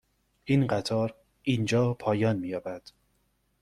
این 0.45 0.67
قطار 0.67 1.15
اینجا 1.41 1.93
پایان 1.93 2.35
می 2.37 2.47
یابد. 2.47 2.89